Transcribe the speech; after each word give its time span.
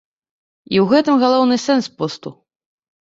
І 0.75 0.79
ў 0.83 0.87
гэтым 0.95 1.15
галоўны 1.25 1.55
сэнс 1.67 1.85
посту. 2.01 2.29